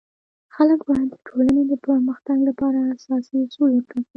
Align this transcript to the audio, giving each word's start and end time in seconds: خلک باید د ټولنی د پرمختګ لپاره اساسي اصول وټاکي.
خلک 0.55 0.79
باید 0.87 1.07
د 1.11 1.15
ټولنی 1.27 1.61
د 1.67 1.73
پرمختګ 1.87 2.37
لپاره 2.49 2.79
اساسي 2.95 3.35
اصول 3.45 3.69
وټاکي. 3.73 4.01